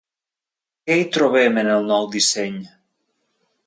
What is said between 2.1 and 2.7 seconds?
disseny?